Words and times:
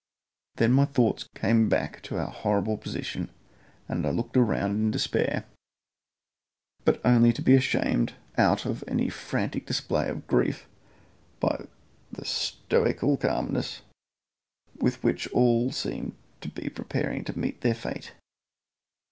Then 0.55 0.71
my 0.71 0.85
thoughts 0.85 1.29
came 1.35 1.69
back 1.69 2.01
to 2.05 2.17
our 2.17 2.31
horrible 2.31 2.75
position, 2.75 3.29
and 3.87 4.03
I 4.03 4.09
looked 4.09 4.35
round 4.35 4.73
in 4.77 4.89
despair, 4.89 5.45
but 6.83 6.99
only 7.05 7.31
to 7.33 7.41
be 7.43 7.59
shamed 7.59 8.13
out 8.35 8.65
of 8.65 8.83
any 8.87 9.09
frantic 9.09 9.67
display 9.67 10.09
of 10.09 10.25
grief 10.25 10.67
by 11.39 11.67
the 12.11 12.25
stoical 12.25 13.15
calmness 13.15 13.83
with 14.75 15.03
which 15.03 15.27
all 15.33 15.71
seemed 15.71 16.15
to 16.39 16.49
be 16.49 16.67
preparing 16.67 17.23
to 17.25 17.37
meet 17.37 17.61
their 17.61 17.75
fate. 17.75 18.13